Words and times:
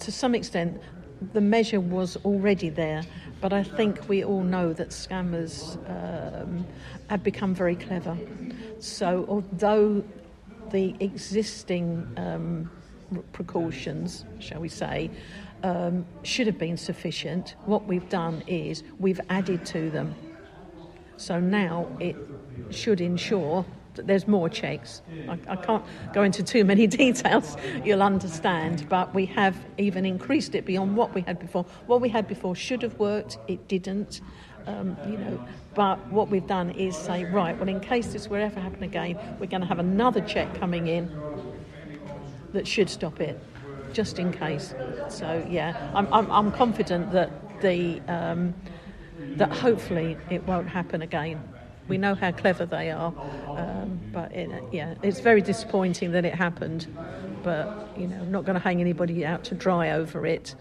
to 0.00 0.12
some 0.12 0.34
extent, 0.34 0.80
the 1.32 1.40
measure 1.40 1.80
was 1.80 2.16
already 2.24 2.68
there, 2.68 3.02
but 3.40 3.52
I 3.52 3.62
think 3.62 4.08
we 4.08 4.24
all 4.24 4.42
know 4.42 4.72
that 4.72 4.88
scammers 4.90 5.76
um, 5.88 6.66
have 7.08 7.22
become 7.22 7.54
very 7.54 7.76
clever. 7.76 8.16
So, 8.78 9.24
although 9.28 10.04
the 10.70 10.94
existing 11.00 12.12
um, 12.16 12.70
precautions, 13.32 14.24
shall 14.38 14.60
we 14.60 14.68
say, 14.68 15.10
um, 15.62 16.04
should 16.22 16.46
have 16.46 16.58
been 16.58 16.76
sufficient, 16.76 17.54
what 17.66 17.86
we've 17.86 18.08
done 18.08 18.42
is 18.46 18.82
we've 18.98 19.20
added 19.28 19.64
to 19.66 19.90
them. 19.90 20.14
So 21.16 21.38
now 21.38 21.86
it 22.00 22.16
should 22.70 23.00
ensure 23.00 23.64
there's 23.94 24.26
more 24.26 24.48
checks. 24.48 25.02
I, 25.28 25.38
I, 25.48 25.56
can't 25.56 25.84
go 26.12 26.22
into 26.22 26.42
too 26.42 26.64
many 26.64 26.86
details, 27.04 27.56
you'll 27.84 28.02
understand, 28.02 28.88
but 28.88 29.14
we 29.14 29.26
have 29.26 29.56
even 29.78 30.06
increased 30.06 30.54
it 30.54 30.64
beyond 30.64 30.96
what 30.96 31.14
we 31.14 31.22
had 31.22 31.38
before. 31.38 31.64
What 31.86 32.00
we 32.00 32.08
had 32.08 32.26
before 32.28 32.54
should 32.54 32.82
have 32.82 32.98
worked, 32.98 33.38
it 33.48 33.68
didn't. 33.68 34.20
Um, 34.66 34.96
you 35.06 35.18
know, 35.18 35.44
but 35.74 35.96
what 36.12 36.28
we've 36.28 36.46
done 36.46 36.70
is 36.70 36.96
say, 36.96 37.24
right, 37.24 37.58
well, 37.58 37.68
in 37.68 37.80
case 37.80 38.12
this 38.12 38.28
were 38.28 38.38
ever 38.38 38.60
happen 38.60 38.82
again, 38.82 39.18
we're 39.40 39.46
going 39.46 39.62
to 39.62 39.66
have 39.66 39.78
another 39.78 40.20
check 40.20 40.54
coming 40.60 40.86
in 40.86 41.10
that 42.52 42.68
should 42.68 42.88
stop 42.88 43.20
it, 43.20 43.40
just 43.92 44.18
in 44.18 44.32
case. 44.32 44.74
So 45.08 45.44
yeah, 45.48 45.90
I'm, 45.94 46.12
I'm, 46.12 46.30
I'm 46.30 46.52
confident 46.52 47.12
that 47.12 47.30
the 47.60 48.00
um, 48.08 48.54
that 49.36 49.50
hopefully 49.52 50.16
it 50.30 50.46
won't 50.46 50.68
happen 50.68 51.02
again. 51.02 51.42
We 51.88 51.98
know 51.98 52.14
how 52.14 52.32
clever 52.32 52.66
they 52.66 52.90
are, 52.90 53.12
um, 53.82 54.02
but 54.12 54.32
it, 54.32 54.64
yeah, 54.70 54.94
it's 55.02 55.20
very 55.20 55.42
disappointing 55.42 56.12
that 56.12 56.24
it 56.24 56.34
happened. 56.34 56.86
But 57.42 57.72
you 57.94 58.06
know, 58.06 58.18
I'm 58.20 58.30
not 58.30 58.44
going 58.44 58.54
to 58.54 58.60
hang 58.60 58.80
anybody 58.80 59.24
out 59.24 59.44
to 59.44 59.54
dry 59.54 59.90
over 59.90 60.24
it. 60.26 60.54